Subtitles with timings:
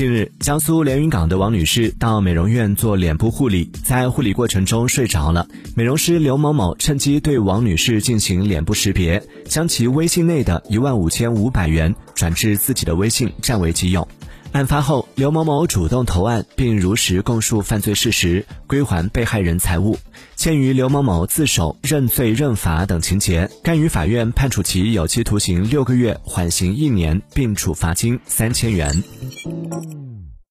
[0.00, 5.46] 近日，江苏连云港的王女士到美容院做脸部护理，在护理过程中睡着了。
[5.76, 14.08] 美容师刘某某趁机对王女士进行脸部识别，将其微信内的一万五千五百元转至自己的微信占为己有。
[14.52, 19.98] 案发后，刘某某主动投案，并如实供述犯罪事实，归还被害人财物。
[20.34, 28.90] 鉴于刘某某自首、认罪认罚等情节，该于法院判处其有期徒刑六个月，缓刑一年，并处罚金三千元。
[29.70, 30.09] Mm.